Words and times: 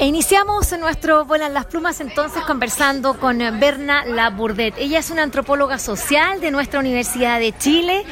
E 0.00 0.06
iniciamos 0.06 0.72
nuestro 0.78 1.26
Vuelan 1.26 1.52
las 1.52 1.66
Plumas 1.66 2.00
entonces 2.00 2.42
conversando 2.44 3.18
con 3.18 3.36
Berna 3.60 4.06
Labourdet. 4.06 4.72
Ella 4.78 4.98
es 4.98 5.10
una 5.10 5.22
antropóloga 5.22 5.78
social 5.78 6.40
de 6.40 6.50
nuestra 6.50 6.80
Universidad 6.80 7.38
de 7.38 7.52
Chile 7.58 8.06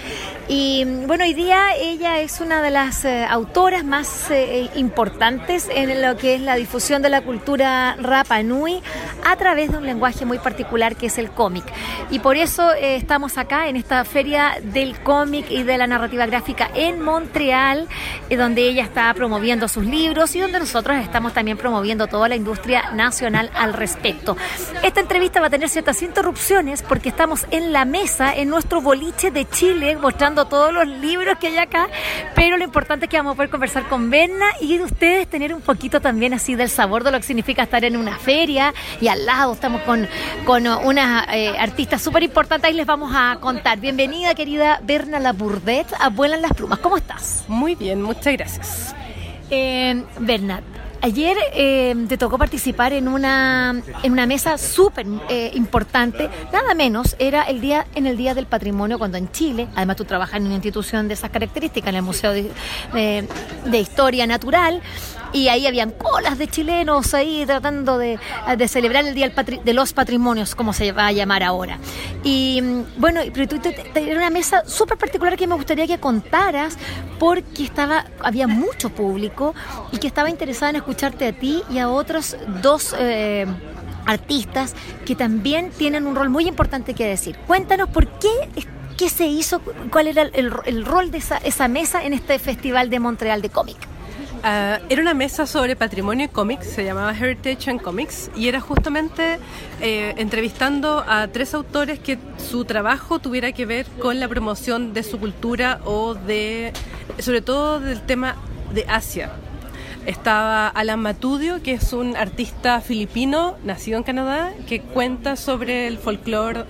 y 0.48 0.84
bueno, 1.06 1.24
hoy 1.24 1.34
día 1.34 1.76
ella 1.76 2.20
es 2.20 2.40
una 2.40 2.62
de 2.62 2.70
las 2.70 3.04
eh, 3.04 3.26
autoras 3.28 3.84
más 3.84 4.30
eh, 4.30 4.70
importantes 4.76 5.68
en 5.70 6.00
lo 6.00 6.16
que 6.16 6.34
es 6.36 6.40
la 6.40 6.54
difusión 6.54 7.02
de 7.02 7.10
la 7.10 7.20
cultura 7.20 7.96
Rapa 8.00 8.42
Nui 8.42 8.82
a 9.26 9.36
través 9.36 9.70
de 9.70 9.76
un 9.76 9.84
lenguaje 9.84 10.24
muy 10.24 10.38
particular 10.38 10.96
que 10.96 11.06
es 11.06 11.18
el 11.18 11.30
cómic. 11.30 11.64
Y 12.10 12.20
por 12.20 12.36
eso 12.36 12.72
eh, 12.72 12.96
estamos 12.96 13.36
acá 13.36 13.68
en 13.68 13.76
esta 13.76 14.02
feria 14.06 14.58
del 14.62 14.98
cómic 15.00 15.50
y 15.50 15.64
de 15.64 15.76
la 15.76 15.86
narrativa 15.86 16.24
gráfica 16.24 16.70
en 16.74 17.02
Montreal, 17.02 17.86
donde 18.30 18.62
ella 18.68 18.84
está 18.84 19.12
promoviendo 19.12 19.68
sus 19.68 19.84
libros 19.84 20.34
y 20.34 20.40
donde 20.40 20.60
nosotros 20.60 20.96
estamos 20.96 21.34
también 21.34 21.58
promoviendo 21.58 22.06
toda 22.06 22.26
la 22.26 22.36
industria 22.36 22.92
nacional 22.92 23.50
al 23.54 23.74
respecto. 23.74 24.36
Esta 24.82 25.00
entrevista 25.00 25.40
va 25.40 25.48
a 25.48 25.50
tener 25.50 25.68
ciertas 25.68 26.02
interrupciones 26.02 26.82
porque 26.82 27.10
estamos 27.10 27.46
en 27.50 27.74
la 27.74 27.84
mesa 27.84 28.34
en 28.34 28.48
nuestro 28.48 28.80
boliche 28.80 29.30
de 29.30 29.46
Chile 29.46 29.96
mostrando 29.96 30.37
todos 30.46 30.72
los 30.72 30.86
libros 30.86 31.38
que 31.38 31.48
hay 31.48 31.58
acá, 31.58 31.88
pero 32.34 32.56
lo 32.56 32.64
importante 32.64 33.06
es 33.06 33.10
que 33.10 33.16
vamos 33.16 33.32
a 33.32 33.36
poder 33.36 33.50
conversar 33.50 33.88
con 33.88 34.10
Berna 34.10 34.46
y 34.60 34.78
de 34.78 34.84
ustedes 34.84 35.26
tener 35.28 35.54
un 35.54 35.60
poquito 35.60 36.00
también 36.00 36.34
así 36.34 36.54
del 36.54 36.68
sabor 36.68 37.04
de 37.04 37.10
lo 37.10 37.18
que 37.18 37.24
significa 37.24 37.62
estar 37.62 37.84
en 37.84 37.96
una 37.96 38.16
feria 38.16 38.74
y 39.00 39.08
al 39.08 39.26
lado 39.26 39.52
estamos 39.52 39.82
con, 39.82 40.08
con 40.44 40.66
una 40.66 41.26
eh, 41.32 41.56
artista 41.58 41.98
súper 41.98 42.22
importante, 42.22 42.66
ahí 42.66 42.74
les 42.74 42.86
vamos 42.86 43.12
a 43.14 43.38
contar. 43.40 43.78
Bienvenida 43.80 44.34
querida 44.34 44.80
Berna 44.82 45.18
Labourdet 45.18 45.86
a 45.98 46.08
Vuelan 46.10 46.42
las 46.42 46.52
Plumas, 46.52 46.78
¿cómo 46.78 46.96
estás? 46.96 47.44
Muy 47.48 47.74
bien, 47.74 48.02
muchas 48.02 48.32
gracias. 48.32 48.94
Eh, 49.50 50.04
Berna, 50.18 50.62
Ayer 51.00 51.36
eh, 51.54 51.94
te 52.08 52.18
tocó 52.18 52.38
participar 52.38 52.92
en 52.92 53.06
una, 53.06 53.82
en 54.02 54.12
una 54.12 54.26
mesa 54.26 54.58
súper 54.58 55.06
eh, 55.28 55.52
importante, 55.54 56.28
nada 56.52 56.74
menos, 56.74 57.14
era 57.18 57.44
el 57.44 57.60
día 57.60 57.86
en 57.94 58.06
el 58.06 58.16
Día 58.16 58.34
del 58.34 58.46
Patrimonio 58.46 58.98
cuando 58.98 59.16
en 59.16 59.30
Chile, 59.30 59.68
además 59.76 59.96
tú 59.96 60.04
trabajas 60.04 60.36
en 60.40 60.46
una 60.46 60.54
institución 60.54 61.06
de 61.06 61.14
esas 61.14 61.30
características, 61.30 61.90
en 61.90 61.96
el 61.96 62.02
Museo 62.02 62.32
de, 62.32 62.50
de 63.64 63.78
Historia 63.78 64.26
Natural, 64.26 64.82
y 65.32 65.48
ahí 65.48 65.66
habían 65.66 65.90
colas 65.90 66.38
de 66.38 66.48
chilenos 66.48 67.14
ahí 67.14 67.44
tratando 67.46 67.98
de, 67.98 68.18
celebrar 68.68 69.06
el 69.06 69.14
Día 69.14 69.32
de 69.64 69.72
los 69.72 69.92
Patrimonios, 69.92 70.54
como 70.54 70.72
se 70.72 70.92
va 70.92 71.06
a 71.06 71.12
llamar 71.12 71.42
ahora. 71.42 71.78
Y 72.22 72.60
mm, 72.62 73.00
bueno, 73.00 73.20
pero 73.32 73.48
tú 73.48 73.60
era 73.94 74.16
una 74.16 74.30
mesa 74.30 74.64
súper 74.66 74.98
particular 74.98 75.36
que 75.36 75.46
me 75.46 75.54
gustaría 75.54 75.86
que 75.86 75.98
contaras 75.98 76.76
porque 77.18 77.64
estaba, 77.64 78.06
había 78.20 78.46
mucho 78.46 78.90
público 78.90 79.54
y 79.92 79.98
que 79.98 80.06
estaba 80.06 80.30
interesada 80.30 80.70
en 80.70 80.76
escucharte 80.76 81.26
a 81.26 81.32
ti 81.32 81.62
y 81.70 81.78
a 81.78 81.88
otros 81.88 82.36
dos... 82.62 82.94
Eh, 82.98 83.46
artistas 84.06 84.74
que 85.04 85.14
también 85.14 85.70
tienen 85.70 86.06
un 86.06 86.16
rol 86.16 86.30
muy 86.30 86.48
importante 86.48 86.94
que 86.94 87.04
decir. 87.04 87.36
Cuéntanos 87.46 87.90
por 87.90 88.08
qué 88.18 88.30
qué 88.98 89.08
se 89.08 89.26
hizo, 89.26 89.60
cuál 89.90 90.08
era 90.08 90.22
el, 90.22 90.84
rol 90.84 91.10
de 91.10 91.18
esa, 91.18 91.36
esa, 91.38 91.68
mesa 91.68 92.04
en 92.04 92.12
este 92.12 92.38
Festival 92.38 92.90
de 92.90 92.98
Montreal 92.98 93.40
de 93.40 93.48
Cómic. 93.48 93.76
Ah, 94.44 94.78
era 94.88 95.02
una 95.02 95.14
mesa 95.14 95.46
sobre 95.46 95.74
patrimonio 95.74 96.26
y 96.26 96.28
cómics, 96.28 96.66
se 96.68 96.84
llamaba 96.84 97.12
Heritage 97.12 97.70
and 97.70 97.82
Comics, 97.82 98.30
y 98.36 98.48
era 98.48 98.60
justamente 98.60 99.38
eh, 99.80 100.14
entrevistando 100.16 101.04
a 101.06 101.26
tres 101.28 101.54
autores 101.54 101.98
que 101.98 102.18
su 102.36 102.64
trabajo 102.64 103.18
tuviera 103.18 103.50
que 103.52 103.66
ver 103.66 103.86
con 104.00 104.20
la 104.20 104.28
promoción 104.28 104.94
de 104.94 105.02
su 105.02 105.18
cultura 105.18 105.80
o 105.84 106.14
de, 106.14 106.72
sobre 107.18 107.42
todo 107.42 107.80
del 107.80 108.02
tema 108.02 108.36
de 108.72 108.84
Asia. 108.88 109.32
Estaba 110.06 110.68
Alan 110.68 111.00
Matudio, 111.00 111.62
que 111.62 111.72
es 111.72 111.92
un 111.92 112.16
artista 112.16 112.80
filipino 112.80 113.56
nacido 113.64 113.98
en 113.98 114.04
Canadá, 114.04 114.54
que 114.68 114.80
cuenta 114.80 115.36
sobre 115.36 115.86
el 115.88 115.98
folclore 115.98 116.64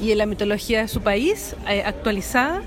y 0.00 0.14
la 0.14 0.26
mitología 0.26 0.80
de 0.82 0.88
su 0.88 1.00
país 1.00 1.56
eh, 1.68 1.82
actualizada. 1.84 2.62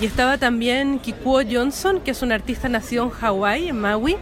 Y 0.00 0.06
estaba 0.06 0.38
también 0.38 0.98
Kikuo 0.98 1.42
Johnson, 1.48 2.00
que 2.00 2.10
es 2.10 2.22
un 2.22 2.32
artista 2.32 2.68
nacido 2.68 3.04
en 3.04 3.10
Hawái, 3.10 3.68
en 3.68 3.80
Maui, 3.80 4.16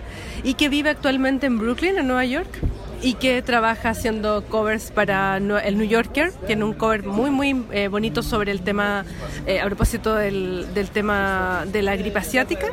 y 0.44 0.54
que 0.54 0.68
vive 0.68 0.90
actualmente 0.90 1.46
en 1.46 1.58
Brooklyn, 1.58 1.98
en 1.98 2.06
Nueva 2.06 2.24
York, 2.24 2.60
y 3.02 3.14
que 3.14 3.42
trabaja 3.42 3.90
haciendo 3.90 4.44
covers 4.44 4.90
para 4.90 5.38
el 5.38 5.78
New 5.78 5.86
Yorker. 5.86 6.32
Tiene 6.46 6.64
un 6.64 6.74
cover 6.74 7.04
muy, 7.04 7.30
muy 7.30 7.64
eh, 7.72 7.88
bonito 7.88 8.22
sobre 8.22 8.52
el 8.52 8.62
tema, 8.62 9.04
eh, 9.46 9.60
a 9.60 9.66
propósito 9.66 10.14
del, 10.14 10.72
del, 10.74 10.90
tema 10.90 11.64
de 11.66 11.82
la 11.82 11.96
gripe 11.96 12.18
asiática. 12.18 12.66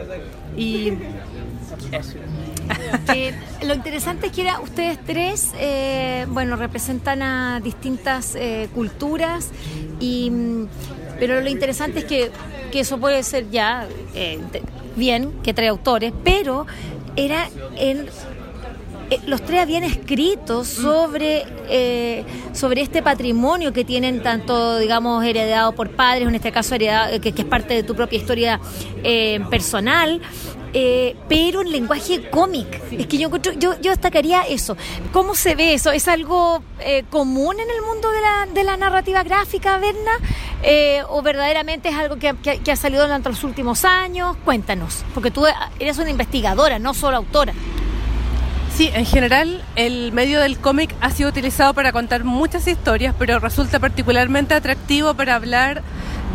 Y 0.56 0.94
lo 3.66 3.74
interesante 3.74 4.28
es 4.28 4.34
que 4.34 4.42
era, 4.42 4.60
ustedes 4.60 5.00
tres, 5.04 5.52
eh, 5.58 6.28
bueno, 6.30 6.56
representan 6.58 7.22
a 7.24 7.60
distintas 7.62 8.38
culturas 8.74 9.50
y 10.00 10.30
mm, 10.30 10.68
pero 11.20 11.42
lo 11.42 11.50
interesante 11.50 12.00
es 12.00 12.06
que, 12.06 12.32
eso 12.74 12.98
puede 12.98 13.24
ser 13.24 13.50
ya 13.50 13.88
eh, 14.16 14.40
bien, 14.96 15.34
que 15.44 15.54
trae 15.54 15.68
autores, 15.68 16.14
pero 16.24 16.66
era 17.16 17.50
eh, 17.78 18.06
los 19.26 19.42
tres 19.42 19.62
habían 19.62 19.84
escrito 19.84 20.64
sobre, 20.64 21.46
eh, 21.68 22.24
sobre 22.54 22.82
este 22.82 23.02
patrimonio 23.02 23.74
que 23.74 23.84
tienen 23.84 24.22
tanto, 24.22 24.78
digamos, 24.78 25.26
heredado 25.26 25.74
por 25.74 25.90
padres, 25.90 26.28
en 26.28 26.36
este 26.36 26.52
caso 26.52 26.76
heredado, 26.76 27.20
que, 27.20 27.30
es 27.30 27.46
parte 27.46 27.74
de 27.74 27.84
tu 27.84 27.96
propia 27.96 28.20
historia 28.20 28.60
personal, 29.50 30.22
eh, 30.74 31.16
pero 31.28 31.62
en 31.62 31.72
lenguaje 31.72 32.30
cómic. 32.30 32.82
Es 32.92 33.08
que 33.08 33.18
yo, 33.18 33.30
yo, 33.38 33.80
yo 33.82 33.92
destacaría 33.92 34.44
eso. 34.44 34.78
¿Cómo 35.12 35.36
se 35.36 35.56
ve 35.56 35.74
eso? 35.74 35.92
¿Es 35.92 36.08
algo 36.08 36.62
eh, 36.80 37.04
común 37.10 37.56
en 37.60 37.70
el 37.70 37.82
mundo 37.82 38.12
de 38.12 38.22
la, 38.22 38.54
de 38.54 38.64
la 38.64 38.78
narrativa 38.78 39.24
gráfica, 39.24 39.78
Berna? 39.78 40.12
Eh, 40.62 41.02
¿O 41.10 41.22
verdaderamente 41.22 41.90
es 41.90 41.96
algo 41.96 42.18
que, 42.18 42.36
que, 42.36 42.72
ha 42.72 42.76
salido 42.76 43.04
durante 43.04 43.30
los 43.30 43.44
últimos 43.44 43.86
años? 43.86 44.36
Cuéntanos, 44.46 45.04
porque 45.14 45.32
tú 45.32 45.46
eres 45.80 45.98
una 45.98 46.10
investigadora, 46.10 46.80
no 46.80 46.94
solo 46.94 47.18
autora. 47.18 47.54
Sí, 48.76 48.90
en 48.94 49.06
general 49.06 49.64
el 49.76 50.12
medio 50.12 50.40
del 50.40 50.58
cómic 50.58 50.96
ha 51.02 51.10
sido 51.10 51.30
utilizado 51.30 51.74
para 51.74 51.92
contar 51.92 52.24
muchas 52.24 52.68
historias, 52.68 53.14
pero 53.18 53.40
resulta 53.40 53.80
particularmente 53.80 54.54
atractivo 54.54 55.16
para 55.16 55.36
hablar 55.36 55.82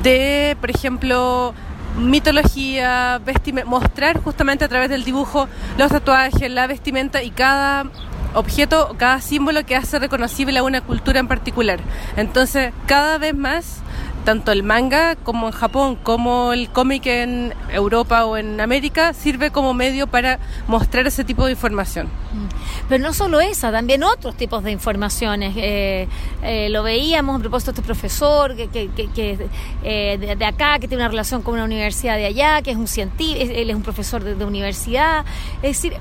de, 0.03 0.57
por 0.61 0.71
ejemplo, 0.71 1.55
mitología, 1.97 3.21
mostrar 3.67 4.21
justamente 4.23 4.65
a 4.65 4.69
través 4.69 4.91
del 4.91 5.05
dibujo 5.05 5.49
los 5.79 5.91
tatuajes, 5.91 6.51
la 6.51 6.67
vestimenta 6.67 7.23
y 7.23 7.31
cada 7.31 7.87
objeto, 8.35 8.95
cada 8.99 9.21
símbolo 9.21 9.65
que 9.65 9.77
hace 9.77 9.99
reconocible 9.99 10.59
a 10.59 10.63
una 10.63 10.81
cultura 10.81 11.21
en 11.21 11.29
particular. 11.29 11.81
Entonces, 12.17 12.73
cada 12.87 13.19
vez 13.19 13.35
más 13.35 13.79
tanto 14.25 14.53
el 14.53 14.63
manga 14.63 15.17
como 15.17 15.47
en 15.47 15.53
Japón, 15.53 15.97
como 16.03 16.53
el 16.53 16.71
cómic 16.71 17.07
en 17.07 17.55
Europa 17.71 18.25
o 18.25 18.37
en 18.37 18.61
América, 18.61 19.13
sirve 19.13 19.51
como 19.51 19.75
medio 19.75 20.07
para 20.07 20.39
mostrar 20.67 21.07
ese 21.07 21.25
tipo 21.25 21.45
de 21.45 21.53
información. 21.53 22.07
Mm. 22.07 22.89
Pero 22.89 23.05
no 23.05 23.13
solo 23.13 23.41
esa, 23.41 23.71
también 23.71 24.03
otros 24.03 24.37
tipos 24.37 24.65
de 24.65 24.73
informaciones. 24.73 25.55
Eh, 25.57 26.09
eh, 26.43 26.69
lo 26.71 26.83
veíamos 26.83 27.37
a 27.37 27.39
propósito 27.39 27.73
de 27.73 27.81
este 27.81 27.87
profesor 27.87 28.57
que, 28.57 28.69
que, 28.69 29.49
eh, 29.85 30.37
de, 30.39 30.45
acá, 30.45 30.79
que 30.79 30.89
tiene 30.89 31.03
una 31.03 31.11
relación 31.11 31.43
con 31.43 31.55
una 31.55 31.65
universidad 31.65 32.17
de 32.17 32.27
allá, 32.27 32.63
que 32.63 32.71
es 32.71 32.77
un 32.77 32.89
científico, 32.89 33.53
él 33.55 33.71
es 33.71 33.77
un 33.77 33.83
profesor 33.83 34.25
de, 34.25 34.45
universidad. 34.45 35.25
Es 35.63 35.81
decir, 35.83 35.95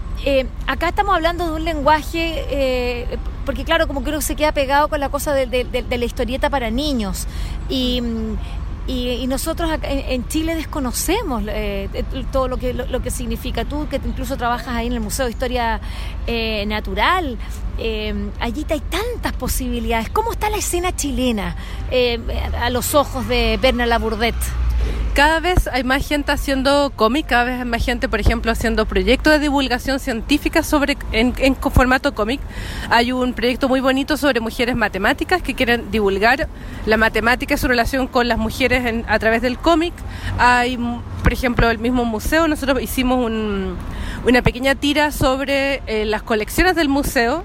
acá 0.67 0.89
estamos 0.89 1.15
hablando 1.15 1.45
de 1.45 1.53
un 1.53 1.63
lenguaje 1.63 3.07
porque 3.45 3.63
claro, 3.63 3.87
como 3.87 4.03
que 4.03 4.09
uno 4.09 4.21
se 4.21 4.35
queda 4.35 4.51
pegado 4.51 4.87
con 4.87 4.99
la 4.99 5.09
cosa 5.09 5.33
de, 5.33 5.85
la 5.89 6.05
historieta 6.05 6.49
para 6.49 6.71
niños. 6.71 7.27
Y, 7.69 8.01
nosotros 9.27 9.71
en, 9.83 10.27
Chile 10.27 10.55
desconocemos 10.55 11.43
eh, 11.47 12.03
todo 12.31 12.47
lo 12.47 12.57
que, 12.57 12.73
lo, 12.73 13.01
que 13.01 13.11
significa. 13.11 13.65
Tú, 13.65 13.87
que 13.89 13.95
incluso 13.95 14.37
trabajas 14.37 14.69
ahí 14.69 14.87
en 14.87 14.93
el 14.93 14.99
Museo 14.99 15.25
de 15.25 15.31
Historia 15.31 15.79
eh, 16.27 16.65
Natural, 16.67 17.37
eh, 17.79 18.13
allí 18.39 18.65
hay 18.69 18.81
tantas 18.81 19.33
posibilidades. 19.33 20.09
¿Cómo 20.09 20.33
está 20.33 20.49
la 20.49 20.57
escena 20.57 20.95
chilena 20.95 21.55
a 22.61 22.69
los 22.69 22.93
ojos 22.93 23.27
de 23.27 23.57
Bernard 23.61 23.87
Labourdet? 23.87 24.35
Cada 25.13 25.39
vez 25.39 25.67
hay 25.71 25.83
más 25.83 26.07
gente 26.07 26.31
haciendo 26.31 26.91
cómic, 26.95 27.27
cada 27.27 27.43
vez 27.43 27.59
hay 27.59 27.65
más 27.65 27.85
gente, 27.85 28.09
por 28.09 28.19
ejemplo, 28.19 28.51
haciendo 28.51 28.85
proyectos 28.85 29.33
de 29.33 29.39
divulgación 29.39 29.99
científica 29.99 30.63
sobre 30.63 30.97
en, 31.11 31.55
formato 31.55 32.15
cómic. 32.15 32.41
Hay 32.89 33.11
un 33.11 33.33
proyecto 33.33 33.69
muy 33.69 33.79
bonito 33.79 34.17
sobre 34.17 34.39
mujeres 34.39 34.75
matemáticas 34.75 35.41
que 35.43 35.53
quieren 35.53 35.91
divulgar 35.91 36.47
la 36.87 36.97
matemática 36.97 37.53
y 37.53 37.57
su 37.57 37.67
relación 37.67 38.07
con 38.07 38.27
las 38.27 38.39
mujeres 38.39 39.03
a 39.07 39.19
través 39.19 39.43
del 39.43 39.59
cómic. 39.59 39.93
Hay, 40.39 40.77
por 41.21 41.31
ejemplo, 41.31 41.69
el 41.69 41.77
mismo 41.77 42.05
museo, 42.05 42.47
nosotros 42.47 42.81
hicimos 42.81 43.19
una 44.25 44.41
pequeña 44.41 44.73
tira 44.73 45.11
sobre 45.11 45.83
eh, 45.85 46.05
las 46.05 46.23
colecciones 46.23 46.75
del 46.75 46.89
museo 46.89 47.43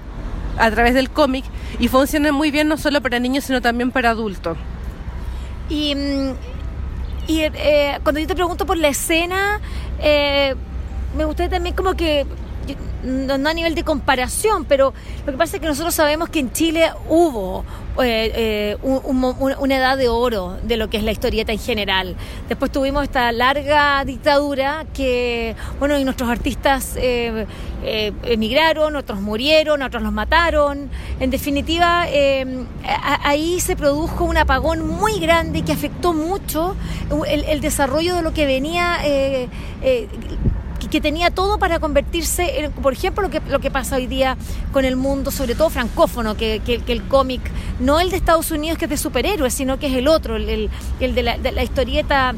a 0.57 0.71
través 0.71 0.95
del 0.95 1.09
cómic 1.09 1.45
y 1.79 1.87
funciona 1.87 2.31
muy 2.31 2.49
bien 2.49 2.67
no 2.67 2.77
solo 2.77 3.01
para 3.01 3.19
niños 3.19 3.43
sino 3.43 3.61
también 3.61 3.91
para 3.91 4.09
adultos. 4.09 4.57
Y, 5.69 5.93
mm, 5.93 6.33
y 7.29 7.43
eh, 7.43 7.99
cuando 8.01 8.19
yo 8.19 8.25
te 8.25 8.33
pregunto 8.33 8.65
por 8.65 8.75
la 8.75 8.87
escena, 8.87 9.61
eh, 10.01 10.55
me 11.15 11.25
gustaría 11.25 11.51
también 11.51 11.75
como 11.75 11.93
que 11.93 12.25
no, 13.03 13.49
a 13.49 13.53
nivel 13.53 13.75
de 13.75 13.83
comparación, 13.83 14.65
pero 14.65 14.93
lo 15.25 15.31
que 15.31 15.37
pasa 15.37 15.57
es 15.57 15.61
que 15.61 15.67
nosotros 15.67 15.93
sabemos 15.95 16.29
que 16.29 16.39
en 16.39 16.51
Chile 16.51 16.91
hubo 17.07 17.63
eh, 18.01 18.31
eh, 18.35 18.77
una 18.81 19.75
edad 19.75 19.97
de 19.97 20.07
oro 20.07 20.57
de 20.63 20.77
lo 20.77 20.89
que 20.89 20.97
es 20.97 21.03
la 21.03 21.11
historieta 21.11 21.51
en 21.51 21.59
general. 21.59 22.15
Después 22.47 22.71
tuvimos 22.71 23.03
esta 23.03 23.31
larga 23.31 24.03
dictadura 24.05 24.85
que, 24.93 25.55
bueno, 25.79 25.97
y 25.97 26.03
nuestros 26.03 26.29
artistas 26.29 26.95
eh, 26.97 27.45
emigraron, 28.23 28.95
otros 28.95 29.19
murieron, 29.19 29.81
otros 29.81 30.01
los 30.01 30.13
mataron. 30.13 30.89
En 31.19 31.29
definitiva, 31.29 32.05
ahí 33.23 33.59
se 33.59 33.75
produjo 33.75 34.23
un 34.23 34.37
apagón 34.37 34.87
muy 34.87 35.19
grande 35.19 35.63
que 35.63 35.73
afectó 35.73 36.13
mucho 36.13 36.75
el, 37.27 37.43
el 37.45 37.61
desarrollo 37.61 38.15
de 38.15 38.21
lo 38.21 38.33
que 38.33 38.45
venía 38.45 38.99
que 40.87 41.01
tenía 41.01 41.31
todo 41.31 41.59
para 41.59 41.79
convertirse 41.79 42.61
en, 42.61 42.71
por 42.71 42.93
ejemplo, 42.93 43.23
lo 43.23 43.29
que, 43.29 43.41
lo 43.49 43.59
que 43.59 43.71
pasa 43.71 43.97
hoy 43.97 44.07
día 44.07 44.37
con 44.71 44.85
el 44.85 44.95
mundo, 44.95 45.31
sobre 45.31 45.55
todo 45.55 45.69
francófono, 45.69 46.35
que, 46.35 46.61
que, 46.65 46.81
el 46.91 47.03
cómic, 47.03 47.41
no 47.79 47.99
el 47.99 48.09
de 48.09 48.17
Estados 48.17 48.51
Unidos 48.51 48.77
que 48.77 48.85
es 48.85 48.89
de 48.89 48.97
superhéroes, 48.97 49.53
sino 49.53 49.77
que 49.79 49.87
es 49.87 49.93
el 49.93 50.07
otro, 50.07 50.35
el, 50.35 50.69
el 50.99 51.15
de, 51.15 51.23
la, 51.23 51.37
de, 51.37 51.51
la, 51.51 51.63
historieta 51.63 52.33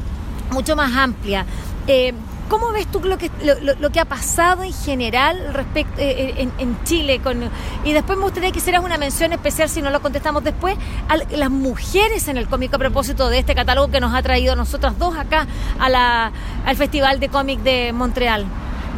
mucho 0.52 0.76
más 0.76 0.96
amplia. 0.96 1.46
Eh, 1.88 2.14
¿Cómo 2.52 2.74
ves 2.74 2.86
tú 2.88 3.00
lo 3.00 3.18
que, 3.18 3.32
lo, 3.80 3.92
que 3.92 4.02
ha 4.02 4.04
pasado 4.04 4.64
en 4.64 4.74
general 4.74 5.54
respecto, 5.54 6.02
eh, 6.02 6.34
eh, 6.36 6.50
en, 6.58 6.84
Chile? 6.84 7.22
Con, 7.24 7.50
y 7.86 7.94
después 7.94 8.18
me 8.18 8.26
gustaría 8.26 8.52
que 8.52 8.60
hicieras 8.60 8.84
una 8.84 8.98
mención 8.98 9.32
especial, 9.32 9.70
si 9.70 9.82
no 9.82 9.90
lo 9.90 10.02
contestamos 10.02 10.44
después, 10.44 10.76
a 11.08 11.16
las 11.16 11.50
mujeres 11.50 12.28
en 12.28 12.36
el 12.36 12.50
cómic 12.50 12.74
a 12.74 12.78
propósito 12.78 13.30
de 13.30 13.40
este 13.40 13.56
catálogo 13.56 13.90
que 13.90 14.02
nos 14.02 14.14
ha 14.14 14.22
traído 14.22 14.58
nosotras 14.58 15.00
dos 15.00 15.18
acá 15.18 15.48
a 15.80 15.88
la, 15.88 16.34
al 16.66 16.76
Festival 16.76 17.22
de 17.22 17.30
Cómic 17.30 17.62
de 17.62 17.94
Montreal. 17.94 18.46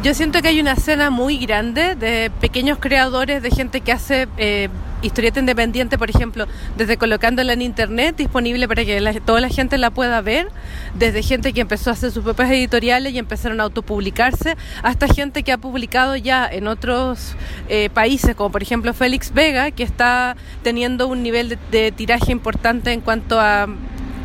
Yo 0.02 0.14
siento 0.14 0.42
que 0.42 0.48
hay 0.48 0.58
una 0.58 0.72
escena 0.72 1.10
muy 1.10 1.38
grande 1.38 1.94
de 1.94 2.32
pequeños 2.40 2.78
creadores, 2.80 3.40
de 3.40 3.52
gente 3.52 3.82
que 3.82 3.92
hace 3.92 4.26
eh, 4.36 4.68
historieta 5.02 5.40
independiente, 5.40 5.98
por 5.98 6.10
ejemplo, 6.10 6.46
desde 6.76 6.96
colocándola 6.96 7.52
en 7.52 7.62
internet, 7.62 8.16
disponible 8.16 8.66
para 8.68 8.84
que 8.84 9.20
toda 9.24 9.40
la 9.40 9.48
gente 9.48 9.78
la 9.78 9.90
pueda 9.90 10.20
ver, 10.20 10.48
desde 10.94 11.22
gente 11.22 11.52
que 11.52 11.60
empezó 11.60 11.90
a 11.90 11.92
hacer 11.92 12.10
sus 12.10 12.24
propias 12.24 12.50
editoriales 12.50 13.12
y 13.12 13.18
empezaron 13.18 13.60
a 13.60 13.64
autopublicarse, 13.64 14.56
hasta 14.82 15.08
gente 15.08 15.42
que 15.42 15.52
ha 15.52 15.58
publicado 15.58 16.16
ya 16.16 16.46
en 16.46 16.68
otros 16.68 17.36
eh, 17.68 17.90
países, 17.92 18.34
como 18.34 18.50
por 18.50 18.62
ejemplo 18.62 18.94
Félix 18.94 19.32
Vega, 19.32 19.70
que 19.70 19.82
está 19.82 20.36
teniendo 20.62 21.06
un 21.06 21.22
nivel 21.22 21.58
de 21.70 21.92
tiraje 21.92 22.32
importante 22.32 22.92
en 22.92 23.00
cuanto 23.00 23.40
a 23.40 23.66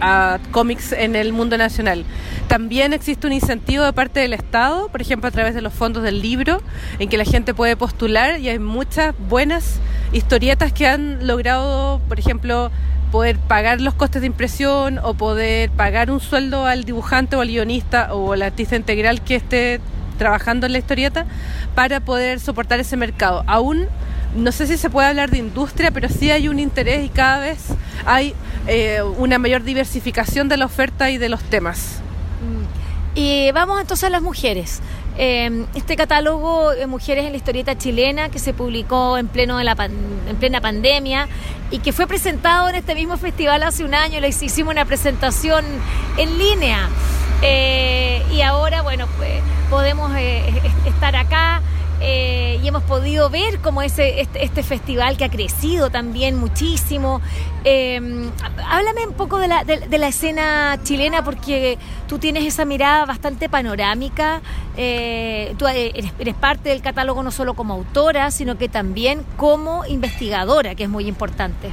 a 0.02 0.40
cómics 0.52 0.92
en 0.92 1.16
el 1.16 1.34
mundo 1.34 1.58
nacional. 1.58 2.06
También 2.48 2.94
existe 2.94 3.28
un 3.28 3.34
incentivo 3.34 3.84
de 3.84 3.94
parte 3.94 4.20
del 4.20 4.34
Estado, 4.34 4.90
por 4.90 5.02
ejemplo, 5.02 5.28
a 5.28 5.32
través 5.32 5.54
de 5.56 5.62
los 5.62 5.74
fondos 5.74 6.04
del 6.04 6.22
libro, 6.22 6.62
en 7.00 7.10
que 7.10 7.18
la 7.18 7.26
gente 7.26 7.54
puede 7.54 7.76
postular 7.76 8.40
y 8.40 8.50
hay 8.50 8.60
muchas 8.60 9.16
buenas 9.30 9.80
historietas 10.12 10.74
que 10.74 10.88
han 10.88 11.28
logrado, 11.28 12.00
por 12.08 12.20
ejemplo, 12.20 12.72
poder 13.12 13.38
pagar 13.38 13.82
los 13.82 13.94
costes 13.94 14.22
de 14.22 14.28
impresión 14.28 15.00
o 15.00 15.14
poder 15.14 15.72
pagar 15.72 16.12
un 16.12 16.20
sueldo 16.20 16.66
al 16.66 16.84
dibujante 16.84 17.36
o 17.36 17.42
al 17.42 17.48
guionista 17.48 18.14
o 18.14 18.34
al 18.34 18.42
artista 18.42 18.76
integral 18.76 19.22
que 19.22 19.36
esté 19.36 19.82
trabajando 20.18 20.66
en 20.66 20.74
la 20.74 20.80
historieta 20.80 21.26
para 21.76 22.00
poder 22.02 22.40
soportar 22.40 22.80
ese 22.80 22.98
mercado. 22.98 23.44
Aún 23.48 23.88
no 24.36 24.52
sé 24.52 24.68
si 24.68 24.78
se 24.78 24.90
puede 24.90 25.08
hablar 25.08 25.32
de 25.32 25.40
industria, 25.40 25.92
pero 25.92 26.08
sí 26.08 26.30
hay 26.30 26.48
un 26.48 26.60
interés 26.60 27.06
y 27.06 27.10
cada 27.10 27.40
vez 27.40 27.60
hay 28.06 28.34
eh, 28.68 29.02
una 29.18 29.40
mayor 29.40 29.64
diversificación 29.64 30.50
de 30.50 30.58
la 30.58 30.66
oferta 30.66 31.10
y 31.10 31.18
de 31.18 31.30
los 31.30 31.42
temas. 31.44 32.00
Mm. 32.42 33.18
Y 33.20 33.52
vamos 33.52 33.82
entonces 33.82 34.06
a 34.06 34.10
las 34.10 34.22
mujeres. 34.22 34.82
Em, 35.18 35.66
este 35.76 35.98
catálogo 35.98 36.72
de 36.72 36.88
Mujeres 36.88 37.26
en 37.26 37.32
la 37.32 37.38
Historieta 37.38 37.78
Chilena 37.78 38.30
que 38.30 38.40
se 38.40 38.54
publicó 38.54 39.18
en, 39.18 39.28
pleno 39.28 39.58
de 39.58 39.66
la 39.66 39.76
en 40.30 40.36
plena 40.38 40.62
pandemia 40.62 41.28
y 41.72 41.80
que 41.80 41.92
fue 41.92 42.08
presentado 42.08 42.70
en 42.70 42.76
este 42.76 42.96
mismo 42.96 43.18
festival 43.18 43.64
hace 43.64 43.84
un 43.84 43.94
año, 43.94 44.22
le 44.22 44.30
hicimos 44.30 44.72
una 44.72 44.86
presentación 44.86 45.66
en 46.18 46.38
línea. 46.38 46.88
Eh, 47.42 48.24
y 48.32 48.42
ahora, 48.42 48.82
bueno, 48.82 49.08
pues 49.18 49.42
podemos 49.70 50.12
eh, 50.16 50.54
estar 50.86 51.16
acá 51.16 51.62
eh, 52.02 52.60
y 52.64 52.68
hemos 52.68 52.84
podido 52.84 53.30
ver 53.30 53.60
cómo 53.60 53.82
ese, 53.82 54.22
este, 54.22 54.44
este, 54.44 54.64
festival 54.64 55.18
que 55.18 55.26
ha 55.26 55.30
crecido 55.30 55.90
también 55.90 56.36
muchísimo. 56.36 57.22
Eh, 57.64 58.00
háblame 58.68 59.08
un 59.08 59.14
poco 59.14 59.38
de 59.38 59.48
la, 59.48 59.64
de, 59.64 59.98
la, 59.98 60.08
escena 60.08 60.80
chilena 60.84 61.24
porque 61.24 61.78
tú 62.08 62.18
tienes 62.18 62.46
esa 62.46 62.66
mirada 62.66 63.06
bastante 63.06 63.50
panorámica. 63.50 64.42
Eh, 64.78 65.54
tú 65.58 65.68
eres, 65.68 66.12
eres, 66.20 66.36
parte 66.36 66.70
del 66.70 66.82
catálogo 66.82 67.22
no 67.22 67.32
solo 67.32 67.54
como 67.54 67.74
autora, 67.74 68.32
sino 68.32 68.58
que 68.58 68.70
también 68.70 69.26
como 69.36 69.86
investigadora, 69.86 70.76
que 70.76 70.84
es 70.84 70.90
muy 70.90 71.06
importante. 71.08 71.72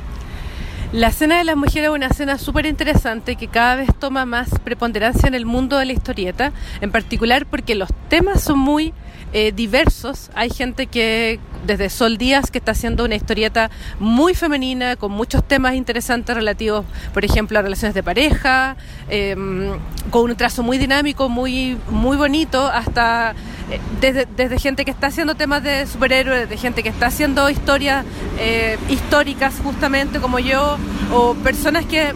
La 0.96 1.08
escena 1.08 1.36
de 1.36 1.44
las 1.44 1.58
mujeres 1.58 1.90
es 1.90 1.94
una 1.94 2.06
escena 2.06 2.38
súper 2.38 2.64
interesante 2.64 3.36
que 3.36 3.48
cada 3.48 3.76
vez 3.76 3.90
toma 3.98 4.24
más 4.24 4.48
preponderancia 4.64 5.28
en 5.28 5.34
el 5.34 5.44
mundo 5.44 5.76
de 5.76 5.84
la 5.84 5.92
historieta, 5.92 6.52
en 6.80 6.90
particular 6.90 7.44
porque 7.44 7.74
los 7.74 7.90
temas 8.08 8.42
son 8.42 8.60
muy 8.60 8.94
eh, 9.34 9.52
diversos. 9.52 10.30
Hay 10.34 10.48
gente 10.48 10.86
que, 10.86 11.38
desde 11.64 11.90
Sol 11.90 12.18
Díaz, 12.18 12.50
que 12.50 12.58
está 12.58 12.72
haciendo 12.72 13.04
una 13.04 13.14
historieta 13.14 13.70
muy 13.98 14.34
femenina, 14.34 14.96
con 14.96 15.12
muchos 15.12 15.46
temas 15.46 15.74
interesantes 15.74 16.34
relativos, 16.34 16.84
por 17.14 17.24
ejemplo, 17.24 17.58
a 17.58 17.62
relaciones 17.62 17.94
de 17.94 18.02
pareja, 18.02 18.76
em, 19.08 19.72
con 20.10 20.30
un 20.30 20.36
trazo 20.36 20.62
muy 20.62 20.78
dinámico, 20.78 21.28
muy, 21.28 21.78
muy 21.90 22.16
bonito, 22.16 22.66
hasta 22.66 23.34
eh, 23.70 23.80
desde, 24.00 24.26
desde, 24.36 24.58
gente 24.58 24.84
que 24.84 24.90
está 24.90 25.08
haciendo 25.08 25.34
temas 25.34 25.62
de 25.62 25.86
superhéroes, 25.86 26.48
de 26.48 26.56
gente 26.56 26.82
que 26.82 26.88
está 26.88 27.06
haciendo 27.06 27.50
historias 27.50 28.04
eh, 28.38 28.78
históricas 28.88 29.54
justamente 29.62 30.20
como 30.20 30.38
yo, 30.38 30.78
o 31.12 31.34
personas 31.34 31.84
que 31.84 32.14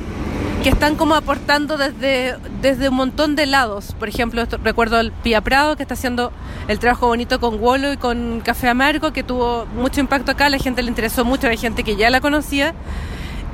que 0.62 0.68
están 0.68 0.94
como 0.96 1.14
aportando 1.14 1.78
desde, 1.78 2.36
desde 2.60 2.90
un 2.90 2.96
montón 2.96 3.34
de 3.34 3.46
lados. 3.46 3.94
Por 3.98 4.10
ejemplo, 4.10 4.44
recuerdo 4.62 4.98
al 4.98 5.10
Pia 5.10 5.40
Prado 5.40 5.74
que 5.76 5.82
está 5.82 5.94
haciendo 5.94 6.32
el 6.68 6.78
trabajo 6.78 7.06
bonito 7.06 7.40
con 7.40 7.58
Wolo 7.58 7.94
y 7.94 7.96
con 7.96 8.40
Café 8.40 8.68
Amargo, 8.68 9.12
que 9.12 9.22
tuvo 9.22 9.64
mucho 9.74 10.00
impacto 10.00 10.32
acá, 10.32 10.50
la 10.50 10.58
gente 10.58 10.82
le 10.82 10.88
interesó 10.88 11.24
mucho, 11.24 11.46
hay 11.46 11.56
gente 11.56 11.82
que 11.82 11.96
ya 11.96 12.10
la 12.10 12.20
conocía. 12.20 12.74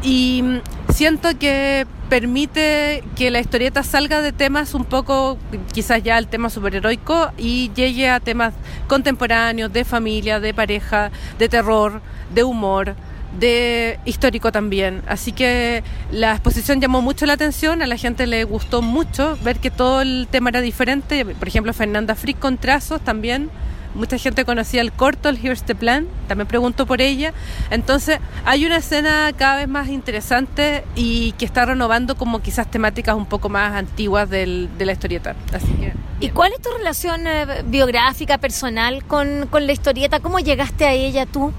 Y 0.02 0.42
mm, 0.42 0.92
siento 0.92 1.28
que 1.38 1.86
permite 2.08 3.04
que 3.14 3.30
la 3.30 3.38
historieta 3.38 3.84
salga 3.84 4.20
de 4.20 4.32
temas 4.32 4.74
un 4.74 4.84
poco, 4.84 5.38
quizás 5.72 6.02
ya 6.02 6.18
el 6.18 6.26
tema 6.26 6.50
superheroico, 6.50 7.30
y 7.38 7.70
llegue 7.74 8.10
a 8.10 8.18
temas 8.18 8.52
contemporáneos, 8.88 9.72
de 9.72 9.84
familia, 9.84 10.40
de 10.40 10.52
pareja, 10.52 11.12
de 11.38 11.48
terror, 11.48 12.00
de 12.34 12.42
humor 12.42 12.96
de 13.38 13.98
histórico 14.04 14.52
también. 14.52 15.02
Así 15.06 15.32
que 15.32 15.82
la 16.10 16.32
exposición 16.32 16.80
llamó 16.80 17.02
mucho 17.02 17.26
la 17.26 17.34
atención, 17.34 17.82
a 17.82 17.86
la 17.86 17.96
gente 17.96 18.26
le 18.26 18.44
gustó 18.44 18.82
mucho 18.82 19.38
ver 19.42 19.58
que 19.58 19.70
todo 19.70 20.00
el 20.00 20.28
tema 20.30 20.50
era 20.50 20.60
diferente. 20.60 21.24
Por 21.24 21.48
ejemplo, 21.48 21.72
Fernanda 21.72 22.14
Frick 22.14 22.38
con 22.38 22.58
trazos 22.58 23.00
también. 23.02 23.50
Mucha 23.94 24.18
gente 24.18 24.44
conocía 24.44 24.82
el 24.82 24.92
corto, 24.92 25.30
el 25.30 25.42
Here's 25.42 25.62
the 25.62 25.74
Plan, 25.74 26.06
también 26.28 26.46
preguntó 26.46 26.84
por 26.84 27.00
ella. 27.00 27.32
Entonces, 27.70 28.18
hay 28.44 28.66
una 28.66 28.76
escena 28.76 29.32
cada 29.34 29.56
vez 29.56 29.68
más 29.68 29.88
interesante 29.88 30.84
y 30.94 31.32
que 31.32 31.46
está 31.46 31.64
renovando 31.64 32.14
como 32.14 32.42
quizás 32.42 32.70
temáticas 32.70 33.16
un 33.16 33.24
poco 33.24 33.48
más 33.48 33.74
antiguas 33.74 34.28
del, 34.28 34.68
de 34.76 34.84
la 34.84 34.92
historieta. 34.92 35.34
Así 35.50 35.72
que, 35.72 35.94
¿Y 36.20 36.28
cuál 36.28 36.52
es 36.52 36.60
tu 36.60 36.70
relación 36.76 37.26
eh, 37.26 37.62
biográfica, 37.64 38.36
personal 38.36 39.02
con, 39.04 39.46
con 39.50 39.66
la 39.66 39.72
historieta? 39.72 40.20
¿Cómo 40.20 40.40
llegaste 40.40 40.84
a 40.84 40.92
ella 40.92 41.24
tú? 41.24 41.54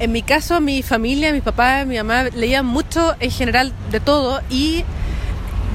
En 0.00 0.12
mi 0.12 0.22
caso, 0.22 0.62
mi 0.62 0.82
familia, 0.82 1.30
mi 1.30 1.42
papá, 1.42 1.84
mi 1.84 1.98
mamá 1.98 2.22
leían 2.34 2.64
mucho 2.64 3.14
en 3.20 3.30
general 3.30 3.74
de 3.90 4.00
todo 4.00 4.40
y 4.48 4.82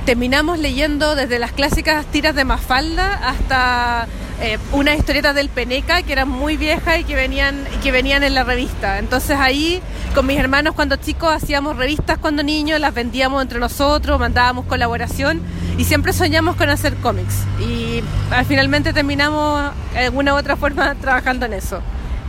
terminamos 0.08 0.58
leyendo 0.58 1.16
desde 1.16 1.38
las 1.38 1.52
clásicas 1.52 2.08
tiras 2.08 2.34
de 2.34 2.44
Mafalda 2.44 3.14
hasta 3.24 4.08
eh, 4.42 4.58
una 4.72 4.96
historieta 4.96 5.34
del 5.34 5.50
Peneca 5.50 6.02
que 6.02 6.12
eran 6.12 6.28
muy 6.28 6.58
viejas 6.58 7.02
y 7.02 7.04
que 7.04 7.14
venían, 7.14 7.66
que 7.84 7.92
venían 7.92 8.24
en 8.24 8.34
la 8.34 8.44
revista. 8.44 8.98
Entonces 8.98 9.38
ahí 9.40 9.80
con 10.16 10.26
mis 10.26 10.40
hermanos 10.40 10.74
cuando 10.74 10.96
chicos 10.96 11.32
hacíamos 11.32 11.78
revistas 11.78 12.18
cuando 12.18 12.42
niños, 12.42 12.80
las 12.80 12.96
vendíamos 12.96 13.44
entre 13.44 13.60
nosotros, 13.60 14.20
mandábamos 14.20 14.66
colaboración 14.66 15.40
y 15.78 15.84
siempre 15.84 16.14
soñamos 16.14 16.56
con 16.56 16.70
hacer 16.70 16.96
cómics 16.96 17.44
y 17.60 18.02
ah, 18.32 18.44
finalmente 18.44 18.92
terminamos 18.92 19.72
de 19.94 20.00
alguna 20.00 20.34
u 20.34 20.38
otra 20.38 20.56
forma 20.56 20.96
trabajando 20.96 21.46
en 21.46 21.54
eso. 21.54 21.80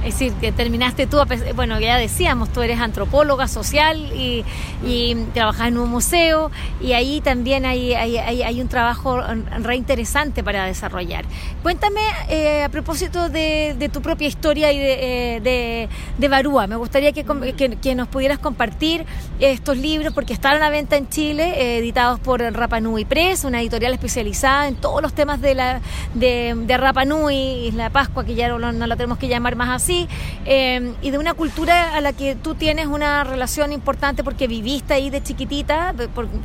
Es 0.04 0.18
decir, 0.18 0.32
que 0.34 0.52
terminaste 0.52 1.06
tú, 1.06 1.18
bueno, 1.56 1.80
ya 1.80 1.96
decíamos, 1.96 2.52
tú 2.52 2.62
eres 2.62 2.78
antropóloga 2.78 3.48
social 3.48 3.98
y, 4.14 4.44
trabajas 5.34 5.68
en 5.68 5.78
un 5.78 5.90
museo 5.90 6.50
y 6.80 6.92
ahí 6.92 7.20
también 7.20 7.66
hay, 7.66 7.92
hay, 7.94 8.60
un 8.60 8.68
trabajo 8.68 9.20
re 9.20 9.76
interesante 9.76 10.44
para 10.44 10.64
desarrollar. 10.66 11.24
Cuéntame 11.62 12.00
eh, 12.28 12.62
a 12.62 12.68
propósito 12.68 13.28
de, 13.28 13.90
tu 13.92 14.00
propia 14.00 14.28
historia 14.28 14.72
y 14.72 14.78
de, 14.78 15.36
eh, 15.36 15.88
de, 16.18 16.28
Barúa. 16.28 16.66
Me 16.66 16.76
gustaría 16.76 17.12
que, 17.12 17.24
que, 17.82 17.94
nos 17.94 18.08
pudieras 18.08 18.38
compartir 18.38 19.04
estos 19.40 19.76
libros 19.76 20.12
porque 20.14 20.32
están 20.32 20.62
a 20.62 20.70
venta 20.70 20.96
en 20.96 21.08
Chile, 21.08 21.54
eh, 21.56 21.78
editados 21.78 22.20
por 22.20 22.40
Rapanui 22.40 23.04
Press, 23.04 23.44
una 23.44 23.60
editorial 23.60 23.92
especializada 23.92 24.68
en 24.68 24.76
todos 24.76 25.02
los 25.02 25.12
temas 25.12 25.40
de, 25.40 25.54
la, 25.54 25.80
de, 26.14 26.54
de 26.56 26.76
Rapanui, 26.76 27.72
la 27.72 27.90
Pascua, 27.90 28.24
que 28.24 28.34
ya 28.34 28.48
no, 28.48 28.72
no 28.72 28.86
la 28.86 28.96
tenemos 28.96 29.18
que 29.18 29.28
llamar 29.28 29.56
más 29.56 29.70
así 29.70 29.95
Em, 30.48 30.94
y 31.02 31.10
de 31.10 31.18
una 31.18 31.34
cultura 31.34 31.96
a 31.96 32.00
la 32.00 32.12
que 32.12 32.36
tú 32.36 32.54
tienes 32.54 32.86
una 32.86 33.24
relación 33.24 33.72
importante 33.72 34.22
porque 34.22 34.46
viviste 34.46 34.94
ahí 34.94 35.10
de 35.10 35.20
chiquitita, 35.20 35.92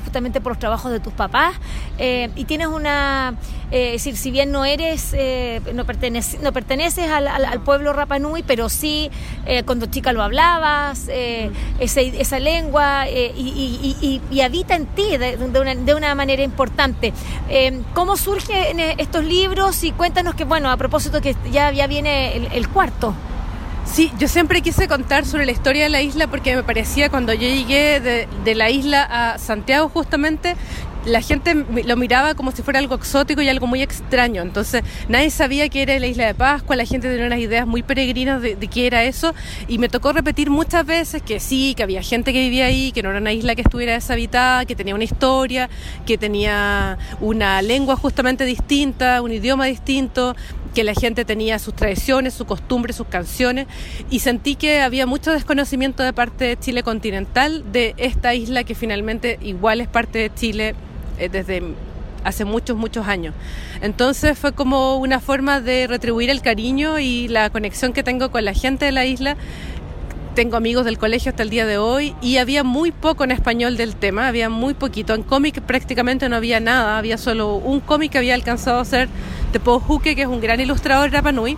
justamente 0.04 0.42
por 0.42 0.54
los 0.54 0.60
trabajos 0.60 0.92
de 0.92 1.00
tus 1.00 1.14
papás, 1.14 1.54
eh, 2.00 2.32
y 2.36 2.46
tienes 2.46 2.66
una, 2.66 3.36
eh, 3.70 3.94
es 3.94 4.04
decir, 4.04 4.18
si 4.18 4.32
bien 4.32 4.52
no 4.52 4.66
eres, 4.66 5.14
eh, 5.14 5.62
no, 5.76 5.86
perteneces, 5.86 6.42
no 6.42 6.52
perteneces 6.52 7.12
al, 7.12 7.62
pueblo 7.62 7.94
Rapanui, 7.94 8.42
pero 8.42 8.70
sí 8.70 9.12
cuando 9.66 9.86
chica 9.86 10.14
lo 10.14 10.24
hablabas, 10.24 11.08
esa, 11.80 12.40
lengua, 12.40 13.06
y, 13.08 14.42
habita 14.42 14.76
en 14.76 14.88
ti 14.88 15.16
de, 15.18 15.38
una, 15.38 15.76
de 15.76 15.94
una 15.94 16.16
manera 16.16 16.42
importante. 16.42 17.14
Em, 17.50 17.84
¿Cómo 17.94 18.18
surgen 18.18 18.80
estos 18.80 19.24
libros? 19.24 19.84
Y 19.84 19.92
cuéntanos 19.92 20.34
que, 20.34 20.44
bueno, 20.44 20.72
a 20.72 20.78
propósito 20.78 21.22
que 21.22 21.36
ya, 21.52 21.72
ya 21.72 21.86
viene 21.86 22.48
el 22.52 22.68
cuarto. 22.68 23.14
Sí, 23.86 24.12
yo 24.20 24.28
siempre 24.28 24.62
quise 24.62 24.88
contar 24.88 25.26
sobre 25.26 25.46
la 25.46 25.52
historia 25.52 25.84
de 25.84 25.90
la 25.90 26.02
isla 26.02 26.28
porque 26.28 26.56
me 26.56 26.64
parecía 26.64 27.10
cuando 27.10 27.34
yo 27.34 27.42
llegué 27.42 28.00
de, 28.00 28.28
de 28.44 28.56
la 28.56 28.70
isla 28.70 29.04
a 29.04 29.38
Santiago 29.38 29.90
justamente 29.90 30.56
la 31.06 31.22
gente 31.22 31.56
lo 31.56 31.98
miraba 31.98 32.36
como 32.36 32.52
si 32.52 32.62
fuera 32.62 32.80
algo 32.80 32.96
exótico 32.96 33.42
y 33.42 33.50
algo 33.50 33.68
muy 33.68 33.82
extraño. 33.82 34.42
Entonces 34.42 34.84
nadie 35.10 35.30
sabía 35.30 35.68
que 35.70 35.82
era 35.82 35.98
la 36.00 36.08
isla 36.08 36.28
de 36.28 36.36
Pascua, 36.36 36.76
la 36.76 36.86
gente 36.86 37.10
tenía 37.10 37.26
unas 37.26 37.40
ideas 37.40 37.66
muy 37.66 37.84
peregrinas 37.84 38.42
de, 38.42 38.56
qué 38.72 38.88
era 38.88 39.04
eso 39.04 39.34
y 39.68 39.78
me 39.78 39.90
tocó 39.90 40.14
repetir 40.14 40.50
muchas 40.50 40.86
veces 40.86 41.22
que 41.22 41.40
sí, 41.40 41.74
que 41.76 41.84
había 41.84 42.02
gente 42.02 42.32
que 42.34 42.40
vivía 42.40 42.66
ahí, 42.66 42.92
que 42.92 43.04
no 43.04 43.10
era 43.10 43.20
una 43.20 43.34
isla 43.34 43.56
que 43.56 43.62
estuviera 43.62 43.94
deshabitada, 43.94 44.66
que 44.66 44.76
tenía 44.76 44.96
una 44.96 45.04
historia, 45.04 45.70
que 46.06 46.18
tenía 46.18 46.98
una 47.20 47.62
lengua 47.62 47.96
justamente 47.96 48.46
distinta, 48.46 49.22
un 49.22 49.32
idioma 49.32 49.66
distinto, 49.66 50.36
que 50.74 50.84
la 50.84 50.94
gente 50.94 51.26
tenía 51.26 51.60
sus 51.60 51.76
tradiciones, 51.76 52.34
sus 52.34 52.48
costumbres, 52.48 52.96
sus 52.96 53.08
canciones 53.08 53.68
y 54.10 54.20
sentí 54.20 54.56
que 54.56 54.82
había 54.82 55.06
mucho 55.06 55.32
desconocimiento 55.32 56.04
de 56.04 56.14
parte 56.14 56.46
de 56.46 56.60
Chile 56.60 56.84
continental 56.84 57.64
de 57.72 57.94
esta 57.98 58.34
isla 58.34 58.64
que 58.64 58.76
finalmente 58.76 59.38
igual 59.42 59.82
es 59.82 59.88
parte 59.88 60.20
de 60.20 60.34
Chile 60.34 60.76
eh, 61.20 61.30
desde 61.30 61.62
hace 62.24 62.46
muchos, 62.46 62.78
muchos 62.78 63.08
años. 63.08 63.34
Entonces 63.82 64.38
fue 64.38 64.54
como 64.54 64.98
una 64.98 65.20
forma 65.20 65.60
de 65.60 65.88
retribuir 65.88 66.30
el 66.30 66.42
cariño 66.42 67.00
y 67.00 67.28
la 67.28 67.50
conexión 67.50 67.94
que 67.94 68.04
tengo 68.04 68.32
con 68.32 68.46
la 68.46 68.54
gente 68.54 68.86
de 68.86 68.92
la 68.92 69.06
isla. 69.06 69.38
Tengo 70.36 70.56
amigos 70.56 70.86
del 70.86 70.98
colegio 70.98 71.32
hasta 71.32 71.44
el 71.44 71.50
día 71.50 71.66
de 71.66 71.78
hoy 71.78 72.16
y 72.22 72.38
había 72.38 72.64
muy 72.64 72.92
poco 72.94 73.26
en 73.26 73.32
español 73.32 73.76
del 73.76 73.98
tema, 73.98 74.30
había 74.30 74.50
muy 74.50 74.74
poquito. 74.74 75.14
En 75.14 75.24
cómic 75.24 75.60
prácticamente 75.62 76.30
no 76.30 76.38
había 76.38 76.62
nada, 76.62 76.98
había 76.98 77.18
solo 77.18 77.56
un 77.56 77.82
cómic 77.82 78.14
que 78.14 78.18
había 78.18 78.34
alcanzado 78.34 78.80
a 78.80 78.86
ser 78.86 79.10
de 79.52 79.60
Juque, 79.60 80.16
que 80.16 80.22
es 80.22 80.28
un 80.30 80.40
gran 80.40 80.62
ilustrador 80.62 81.12
de 81.12 81.18
Rapanui, 81.18 81.58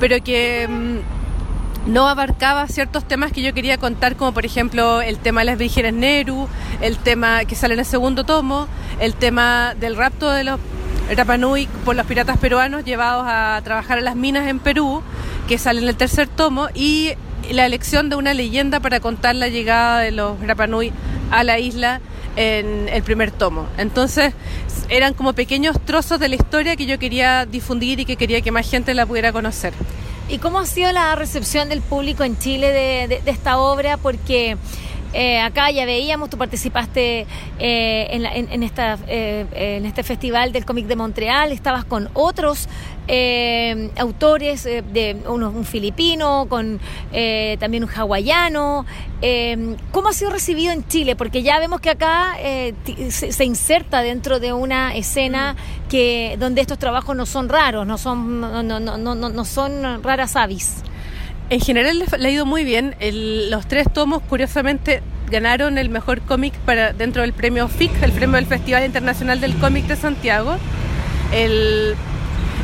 pero 0.00 0.16
que 0.20 0.66
mm, 0.68 1.92
no 1.92 2.08
abarcaba 2.08 2.66
ciertos 2.66 3.06
temas 3.06 3.30
que 3.30 3.40
yo 3.40 3.54
quería 3.54 3.78
contar, 3.78 4.16
como 4.16 4.32
por 4.32 4.44
ejemplo 4.44 5.00
el 5.00 5.18
tema 5.18 5.42
de 5.42 5.44
las 5.44 5.58
vírgenes 5.58 5.94
Neru, 5.94 6.48
el 6.80 6.98
tema 6.98 7.44
que 7.44 7.54
sale 7.54 7.74
en 7.74 7.80
el 7.80 7.86
segundo 7.86 8.24
tomo, 8.24 8.66
el 8.98 9.14
tema 9.14 9.76
del 9.78 9.96
rapto 9.96 10.28
de 10.28 10.42
los 10.42 10.58
Rapanui 11.14 11.68
por 11.84 11.94
los 11.94 12.06
piratas 12.06 12.38
peruanos 12.38 12.84
llevados 12.84 13.24
a 13.28 13.60
trabajar 13.62 13.98
a 13.98 14.00
las 14.00 14.16
minas 14.16 14.48
en 14.48 14.58
Perú, 14.58 15.02
que 15.46 15.56
sale 15.56 15.80
en 15.80 15.88
el 15.88 15.94
tercer 15.94 16.26
tomo, 16.26 16.68
y 16.74 17.12
la 17.50 17.66
elección 17.66 18.08
de 18.08 18.16
una 18.16 18.34
leyenda 18.34 18.80
para 18.80 19.00
contar 19.00 19.34
la 19.34 19.48
llegada 19.48 20.00
de 20.00 20.10
los 20.10 20.40
Rapanui 20.40 20.92
a 21.30 21.44
la 21.44 21.58
isla 21.58 22.00
en 22.36 22.88
el 22.88 23.02
primer 23.02 23.30
tomo. 23.30 23.66
Entonces 23.78 24.32
eran 24.88 25.14
como 25.14 25.32
pequeños 25.32 25.76
trozos 25.84 26.20
de 26.20 26.28
la 26.28 26.36
historia 26.36 26.76
que 26.76 26.86
yo 26.86 26.98
quería 26.98 27.46
difundir 27.46 28.00
y 28.00 28.04
que 28.04 28.16
quería 28.16 28.40
que 28.40 28.50
más 28.50 28.68
gente 28.68 28.94
la 28.94 29.06
pudiera 29.06 29.32
conocer. 29.32 29.72
¿Y 30.28 30.38
cómo 30.38 30.60
ha 30.60 30.66
sido 30.66 30.92
la 30.92 31.14
recepción 31.14 31.68
del 31.68 31.82
público 31.82 32.24
en 32.24 32.38
Chile 32.38 32.68
de, 32.70 33.22
esta 33.26 33.58
obra? 33.58 33.96
Porque 33.96 34.56
eh, 35.12 35.40
acá 35.40 35.70
ya 35.70 35.84
veíamos, 35.84 36.30
tú 36.30 36.38
participaste 36.38 37.26
eh, 37.58 38.08
en, 38.10 38.62
esta, 38.62 38.98
eh, 39.06 39.46
en 39.52 39.84
este 39.84 40.02
festival 40.02 40.52
del 40.52 40.64
cómic 40.64 40.86
de 40.86 40.96
Montreal, 40.96 41.52
estabas 41.52 41.84
con 41.84 42.08
otros 42.14 42.68
autores, 43.96 44.62
de 44.62 45.16
uno, 45.26 45.50
un 45.50 45.64
filipino, 45.64 46.46
con 46.48 46.80
también 47.58 47.84
un 47.84 47.90
hawaiano. 47.90 48.86
¿Cómo 49.90 50.08
ha 50.08 50.12
sido 50.12 50.30
recibido 50.30 50.72
en 50.72 50.86
Chile? 50.86 51.16
Porque 51.16 51.42
ya 51.42 51.58
vemos 51.58 51.80
que 51.80 51.90
acá 51.90 52.36
se, 53.10 53.44
inserta 53.44 54.02
dentro 54.02 54.40
de 54.40 54.52
una 54.52 54.94
escena 54.94 55.56
que 55.90 56.36
donde 56.38 56.60
estos 56.62 56.78
trabajos 56.78 57.14
no 57.16 57.26
son 57.26 57.48
raros, 57.48 57.86
no 57.86 57.98
son, 57.98 58.40
no, 58.40 58.62
no, 58.62 58.80
no, 58.80 59.14
no 59.14 59.44
son 59.44 60.02
raras 60.02 60.36
avis. 60.36 60.82
En 61.52 61.60
general 61.60 62.02
le 62.18 62.28
ha 62.28 62.30
ido 62.30 62.46
muy 62.46 62.64
bien. 62.64 62.96
los 63.50 63.68
tres 63.68 63.86
tomos, 63.92 64.22
curiosamente, 64.22 65.02
ganaron 65.30 65.76
el 65.76 65.90
mejor 65.90 66.22
cómic 66.22 66.54
para 66.60 66.94
dentro 66.94 67.20
del 67.20 67.34
premio 67.34 67.68
FIC, 67.68 68.02
el 68.02 68.10
premio 68.12 68.36
del 68.36 68.46
Festival 68.46 68.86
Internacional 68.86 69.38
del 69.38 69.58
Cómic 69.58 69.84
de 69.86 69.96
Santiago. 69.96 70.56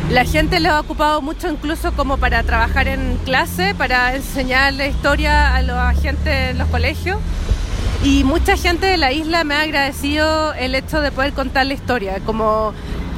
la 0.08 0.24
gente 0.24 0.58
lo 0.60 0.70
ha 0.70 0.80
ocupado 0.80 1.20
mucho 1.20 1.50
incluso 1.50 1.92
como 1.92 2.16
para 2.16 2.42
trabajar 2.44 2.88
en 2.88 3.18
clase, 3.26 3.74
para 3.74 4.16
enseñar 4.16 4.72
la 4.72 4.86
historia 4.86 5.54
a 5.54 5.60
la 5.60 5.92
gente 5.92 6.48
en 6.48 6.56
los 6.56 6.68
colegios. 6.68 7.18
Y 8.02 8.24
mucha 8.24 8.56
gente 8.56 8.86
de 8.86 8.96
la 8.96 9.12
isla 9.12 9.44
me 9.44 9.54
ha 9.54 9.60
agradecido 9.60 10.54
el 10.54 10.74
hecho 10.74 11.02
de 11.02 11.12
poder 11.12 11.34
contar 11.34 11.66
la 11.66 11.74
historia. 11.74 12.20
Como 12.24 12.72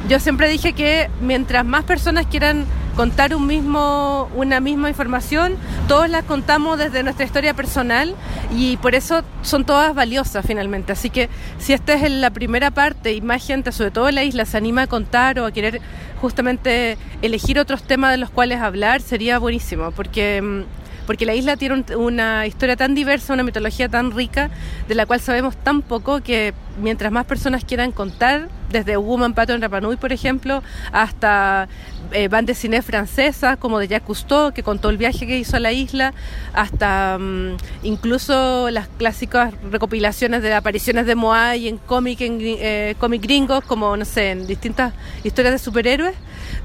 yo 0.09 0.19
siempre 0.19 0.49
dije 0.49 0.73
que 0.73 1.09
mientras 1.21 1.63
más 1.63 1.85
personas 1.85 2.25
quieran 2.25 2.65
contar 2.95 3.33
un 3.35 3.47
mismo, 3.47 4.29
una 4.35 4.59
misma 4.59 4.89
información, 4.89 5.55
todos 5.87 6.09
las 6.09 6.23
contamos 6.23 6.77
desde 6.77 7.03
nuestra 7.03 7.25
historia 7.25 7.53
personal 7.53 8.15
y 8.55 8.77
por 8.77 8.95
eso 8.95 9.23
son 9.41 9.65
todas 9.65 9.95
valiosas 9.95 10.45
finalmente. 10.45 10.91
Así 10.91 11.09
que 11.09 11.29
si 11.57 11.73
esta 11.73 11.93
es 11.93 12.11
la 12.11 12.31
primera 12.31 12.71
parte 12.71 13.13
y 13.13 13.21
más 13.21 13.45
gente, 13.45 13.71
sobre 13.71 13.91
todo 13.91 14.09
en 14.09 14.15
la 14.15 14.23
isla, 14.23 14.45
se 14.45 14.57
anima 14.57 14.83
a 14.83 14.87
contar 14.87 15.39
o 15.39 15.45
a 15.45 15.51
querer 15.51 15.81
justamente 16.19 16.97
elegir 17.21 17.59
otros 17.59 17.83
temas 17.83 18.11
de 18.11 18.17
los 18.17 18.29
cuales 18.29 18.61
hablar, 18.61 19.01
sería 19.01 19.39
buenísimo, 19.39 19.91
porque 19.91 20.41
mm, 20.41 20.81
porque 21.05 21.25
la 21.25 21.33
isla 21.33 21.57
tiene 21.57 21.83
una 21.97 22.45
historia 22.47 22.75
tan 22.75 22.95
diversa, 22.95 23.33
una 23.33 23.43
mitología 23.43 23.89
tan 23.89 24.11
rica, 24.11 24.49
de 24.87 24.95
la 24.95 25.05
cual 25.05 25.19
sabemos 25.19 25.57
tan 25.57 25.81
poco 25.81 26.21
que 26.21 26.53
mientras 26.79 27.11
más 27.11 27.25
personas 27.25 27.65
quieran 27.65 27.91
contar, 27.91 28.49
desde 28.69 28.97
Woman 28.97 29.33
Pato 29.33 29.53
en 29.53 29.61
Rapanui, 29.61 29.97
por 29.97 30.13
ejemplo, 30.13 30.63
hasta 30.91 31.67
eh, 32.11 32.27
bandas 32.27 32.55
de 32.55 32.61
cine 32.61 32.81
francesas 32.81 33.57
como 33.57 33.79
de 33.79 33.87
Jacques 33.87 34.07
Cousteau, 34.07 34.53
que 34.53 34.63
contó 34.63 34.89
el 34.89 34.97
viaje 34.97 35.27
que 35.27 35.37
hizo 35.37 35.57
a 35.57 35.59
la 35.59 35.71
isla, 35.71 36.13
hasta 36.53 37.17
mm, 37.19 37.57
incluso 37.83 38.69
las 38.69 38.87
clásicas 38.87 39.53
recopilaciones 39.71 40.41
de 40.41 40.53
apariciones 40.53 41.05
de 41.05 41.15
Moai 41.15 41.67
en 41.67 41.77
cómic, 41.77 42.21
en 42.21 42.37
eh, 42.41 42.95
cómic 42.99 43.21
gringos, 43.21 43.63
como, 43.65 43.95
no 43.97 44.05
sé, 44.05 44.31
en 44.31 44.47
distintas 44.47 44.93
historias 45.23 45.53
de 45.53 45.59
superhéroes. 45.59 46.15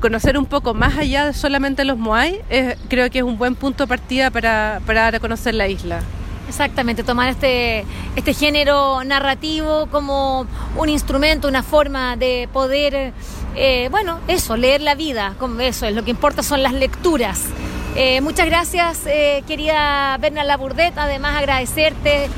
Conocer 0.00 0.38
un 0.38 0.46
poco 0.46 0.74
más 0.74 0.96
allá 0.96 1.26
de 1.26 1.32
solamente 1.32 1.84
los 1.84 1.96
Moai, 1.96 2.40
creo 2.88 3.10
que 3.10 3.18
es 3.18 3.24
un 3.24 3.38
buen 3.38 3.54
punto 3.54 3.84
de 3.84 3.88
partida 3.88 4.30
para, 4.30 4.80
para 4.86 5.18
conocer 5.20 5.54
la 5.54 5.68
isla. 5.68 6.00
Exactamente, 6.48 7.02
tomar 7.02 7.28
este, 7.28 7.84
este 8.14 8.32
género 8.32 9.02
narrativo 9.04 9.86
como 9.86 10.46
un 10.76 10.88
instrumento, 10.88 11.48
una 11.48 11.64
forma 11.64 12.16
de 12.16 12.48
poder, 12.52 13.12
eh, 13.56 13.88
bueno, 13.90 14.20
eso, 14.28 14.56
leer 14.56 14.80
la 14.80 14.94
vida, 14.94 15.34
como 15.38 15.60
eso, 15.60 15.86
es 15.86 15.94
lo 15.94 16.04
que 16.04 16.12
importa 16.12 16.44
son 16.44 16.62
las 16.62 16.72
lecturas. 16.72 17.42
Eh, 17.96 18.20
muchas 18.20 18.46
gracias, 18.46 19.06
eh, 19.06 19.42
querida 19.48 20.16
Berna 20.18 20.44
Laburdet, 20.44 20.96
además 20.96 21.36
agradecerte, 21.36 22.28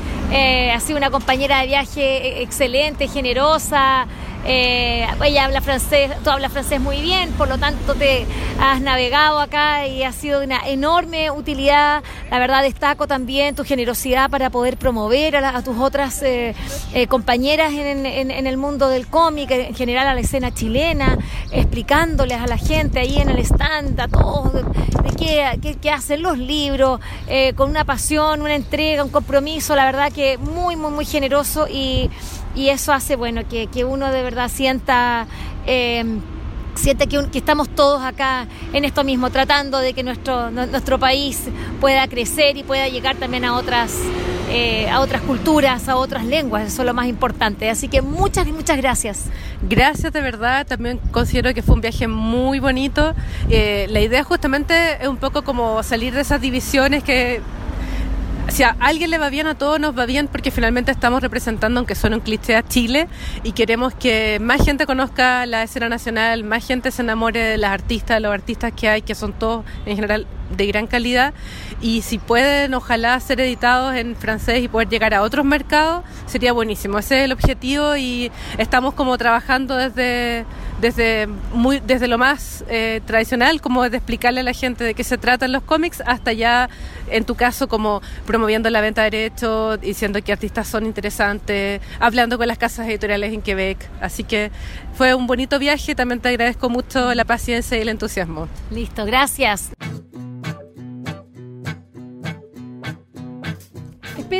ha 0.73 0.79
sido 0.79 0.97
una 0.97 1.09
compañera 1.09 1.61
de 1.61 1.67
viaje 1.67 2.41
excelente, 2.41 3.07
generosa, 3.07 4.07
Eh, 4.45 5.05
ella 5.25 5.45
habla 5.45 5.61
francés, 5.61 6.11
tú 6.23 6.29
hablas 6.29 6.51
francés 6.51 6.79
muy 6.79 7.01
bien, 7.01 7.31
por 7.33 7.49
lo 7.49 7.57
tanto 7.57 7.93
te 7.93 8.25
has 8.59 8.81
navegado 8.81 9.39
acá 9.39 9.85
y 9.85 10.03
ha 10.03 10.13
sido 10.13 10.39
de 10.39 10.45
una 10.45 10.67
enorme 10.67 11.29
utilidad. 11.29 12.03
La 12.31 12.39
verdad 12.39 12.63
destaco 12.63 13.05
también 13.05 13.55
tu 13.55 13.63
generosidad 13.63 14.29
para 14.29 14.49
poder 14.49 14.77
promover 14.77 15.35
a, 15.35 15.61
tus 15.61 15.77
otras 15.77 16.21
eh, 16.23 16.55
eh, 16.93 17.07
compañeras 17.07 17.73
en, 17.73 18.05
el 18.47 18.57
mundo 18.57 18.87
del 18.87 19.07
cómic, 19.07 19.51
en 19.51 19.75
general 19.75 20.07
a 20.07 20.15
la 20.15 20.21
escena 20.21 20.53
chilena, 20.53 21.17
explicándoles 21.51 22.39
a 22.39 22.47
la 22.47 22.57
gente 22.57 22.99
ahí 22.99 23.17
en 23.17 23.29
el 23.29 23.39
stand, 23.39 23.99
a 23.99 24.07
todos, 24.07 24.53
de, 24.53 25.77
qué, 25.81 25.91
hacen 25.91 26.21
los 26.21 26.37
libros, 26.37 26.99
con 27.55 27.69
una 27.69 27.83
pasión, 27.83 28.41
una 28.41 28.55
entrega, 28.55 29.03
un 29.03 29.09
compromiso, 29.09 29.75
la 29.75 29.85
verdad 29.85 30.11
que 30.11 30.37
muy, 30.37 30.75
muy, 30.75 30.91
muy 30.91 31.05
generoso 31.05 31.67
y 31.67 32.09
y 32.55 32.69
eso 32.69 32.93
hace, 32.93 33.15
bueno, 33.15 33.47
que, 33.47 33.67
que 33.67 33.85
uno 33.85 34.11
de 34.11 34.23
verdad 34.23 34.49
sienta... 34.49 35.27
Eh, 35.65 36.03
siente 36.79 37.07
que, 37.07 37.19
estamos 37.33 37.69
todos 37.69 38.01
acá 38.01 38.47
en 38.73 38.85
esto 38.85 39.03
mismo, 39.03 39.29
tratando 39.29 39.79
de 39.79 39.93
que 39.93 40.03
nuestro, 40.03 40.49
nuestro 40.49 40.97
país 40.97 41.41
pueda 41.81 42.07
crecer 42.07 42.57
y 42.57 42.63
pueda 42.63 42.87
llegar 42.87 43.17
también 43.17 43.45
a 43.45 43.55
otras, 43.55 43.93
eh, 44.49 44.89
a 44.89 45.01
otras 45.01 45.21
culturas, 45.21 45.89
a 45.89 45.97
otras 45.97 46.25
lenguas, 46.25 46.67
eso 46.67 46.81
es 46.81 46.85
lo 46.85 46.93
más 46.93 47.07
importante. 47.07 47.69
Así 47.69 47.87
que 47.87 48.01
muchas, 48.01 48.47
muchas 48.47 48.77
gracias. 48.77 49.25
Gracias 49.67 50.13
de 50.13 50.21
verdad, 50.21 50.65
también 50.65 50.99
considero 51.11 51.53
que 51.53 51.61
fue 51.61 51.75
un 51.75 51.81
viaje 51.81 52.07
muy 52.07 52.59
bonito. 52.59 53.13
Eh, 53.49 53.87
la 53.89 53.99
idea 53.99 54.23
justamente 54.23 55.01
es 55.01 55.07
un 55.07 55.17
poco 55.17 55.43
como 55.43 55.83
salir 55.83 56.13
de 56.13 56.21
esas 56.21 56.39
divisiones 56.39 57.03
que 57.03 57.41
si 58.51 58.63
a 58.63 58.75
alguien 58.79 59.11
le 59.11 59.17
va 59.17 59.29
bien, 59.29 59.47
a 59.47 59.55
todos 59.55 59.79
nos 59.79 59.97
va 59.97 60.05
bien 60.05 60.27
porque 60.27 60.51
finalmente 60.51 60.91
estamos 60.91 61.21
representando, 61.21 61.79
aunque 61.79 61.95
suene 61.95 62.15
un 62.15 62.21
cliché, 62.21 62.55
a 62.55 62.63
Chile 62.63 63.07
y 63.43 63.51
queremos 63.51 63.93
que 63.93 64.39
más 64.41 64.63
gente 64.63 64.85
conozca 64.85 65.45
la 65.45 65.63
escena 65.63 65.89
nacional, 65.89 66.43
más 66.43 66.65
gente 66.65 66.91
se 66.91 67.01
enamore 67.01 67.39
de 67.39 67.57
las 67.57 67.71
artistas, 67.71 68.17
de 68.17 68.21
los 68.21 68.33
artistas 68.33 68.73
que 68.73 68.89
hay, 68.89 69.01
que 69.01 69.15
son 69.15 69.33
todos 69.33 69.65
en 69.85 69.95
general 69.95 70.27
de 70.55 70.67
gran 70.67 70.87
calidad. 70.87 71.33
Y 71.81 72.01
si 72.01 72.17
pueden 72.17 72.73
ojalá 72.73 73.19
ser 73.19 73.39
editados 73.39 73.95
en 73.95 74.15
francés 74.15 74.63
y 74.63 74.67
poder 74.67 74.89
llegar 74.89 75.13
a 75.13 75.21
otros 75.21 75.45
mercados 75.45 76.03
sería 76.25 76.51
buenísimo. 76.53 76.99
Ese 76.99 77.19
es 77.19 77.25
el 77.25 77.31
objetivo 77.31 77.95
y 77.95 78.31
estamos 78.57 78.93
como 78.93 79.17
trabajando 79.17 79.75
desde 79.75 80.45
desde 80.81 81.27
muy 81.53 81.81
desde 81.81 82.07
lo 82.07 82.17
más 82.17 82.63
eh, 82.69 83.01
tradicional 83.05 83.59
como 83.59 83.89
de 83.89 83.97
explicarle 83.97 84.39
a 84.39 84.43
la 84.43 84.53
gente 84.53 84.83
de 84.83 84.93
qué 84.93 85.03
se 85.03 85.17
tratan 85.17 85.51
los 85.51 85.61
cómics 85.63 86.01
hasta 86.05 86.31
ya 86.31 86.69
en 87.09 87.25
tu 87.25 87.35
caso 87.35 87.67
como 87.67 88.01
promoviendo 88.25 88.69
la 88.69 88.79
venta 88.79 89.03
de 89.03 89.09
derechos 89.09 89.81
diciendo 89.81 90.21
que 90.23 90.31
artistas 90.31 90.67
son 90.67 90.85
interesantes 90.85 91.81
hablando 91.99 92.37
con 92.37 92.47
las 92.47 92.57
casas 92.57 92.87
editoriales 92.87 93.33
en 93.33 93.41
Quebec. 93.41 93.77
Así 94.01 94.23
que 94.23 94.51
fue 94.93 95.13
un 95.13 95.27
bonito 95.27 95.59
viaje. 95.59 95.95
También 95.95 96.19
te 96.19 96.29
agradezco 96.29 96.69
mucho 96.69 97.13
la 97.13 97.25
paciencia 97.25 97.77
y 97.77 97.81
el 97.81 97.89
entusiasmo. 97.89 98.47
Listo 98.71 99.05
gracias 99.05 99.71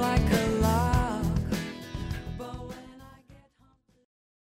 Like 0.00 0.32
a 0.32 0.49